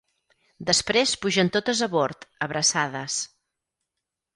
Després 0.69 1.13
pugen 1.25 1.53
totes 1.57 1.85
a 1.89 1.91
bord, 1.99 2.29
abraçades. 2.49 3.23